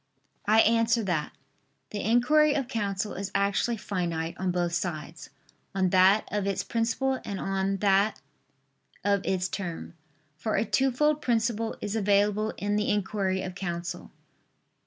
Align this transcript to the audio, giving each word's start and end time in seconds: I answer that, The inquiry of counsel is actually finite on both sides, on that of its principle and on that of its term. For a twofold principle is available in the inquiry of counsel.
I 0.47 0.61
answer 0.61 1.03
that, 1.03 1.31
The 1.91 2.01
inquiry 2.01 2.55
of 2.55 2.67
counsel 2.67 3.13
is 3.13 3.29
actually 3.35 3.77
finite 3.77 4.35
on 4.39 4.49
both 4.49 4.73
sides, 4.73 5.29
on 5.75 5.91
that 5.91 6.27
of 6.31 6.47
its 6.47 6.63
principle 6.63 7.21
and 7.23 7.39
on 7.39 7.77
that 7.81 8.19
of 9.03 9.21
its 9.23 9.47
term. 9.47 9.93
For 10.39 10.55
a 10.55 10.65
twofold 10.65 11.21
principle 11.21 11.77
is 11.81 11.95
available 11.95 12.51
in 12.57 12.77
the 12.77 12.89
inquiry 12.89 13.43
of 13.43 13.53
counsel. 13.53 14.09